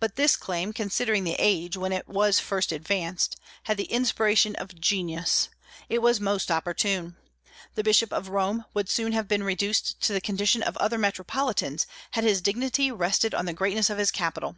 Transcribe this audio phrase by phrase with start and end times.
[0.00, 4.74] But this claim, considering the age when it was first advanced, had the inspiration of
[4.80, 5.50] genius.
[5.88, 7.16] It was most opportune.
[7.76, 11.86] The Bishop of Rome would soon have been reduced to the condition of other metropolitans
[12.10, 14.56] had his dignity rested on the greatness of his capital.